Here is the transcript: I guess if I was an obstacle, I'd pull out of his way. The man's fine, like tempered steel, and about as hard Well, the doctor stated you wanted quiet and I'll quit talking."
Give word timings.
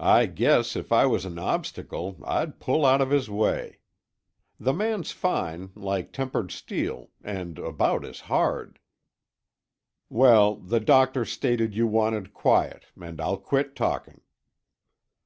I 0.00 0.24
guess 0.24 0.76
if 0.76 0.90
I 0.92 1.04
was 1.04 1.26
an 1.26 1.38
obstacle, 1.38 2.16
I'd 2.24 2.58
pull 2.58 2.86
out 2.86 3.02
of 3.02 3.10
his 3.10 3.28
way. 3.28 3.80
The 4.58 4.72
man's 4.72 5.10
fine, 5.12 5.72
like 5.74 6.10
tempered 6.10 6.50
steel, 6.50 7.10
and 7.22 7.58
about 7.58 8.02
as 8.06 8.20
hard 8.32 8.78
Well, 10.08 10.54
the 10.56 10.80
doctor 10.80 11.26
stated 11.26 11.74
you 11.74 11.86
wanted 11.86 12.32
quiet 12.32 12.86
and 12.98 13.20
I'll 13.20 13.36
quit 13.36 13.76
talking." 13.76 14.22